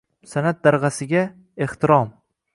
Sanʼat 0.29 0.63
dargʻasiga 0.67 1.23
ehtirom 1.67 2.13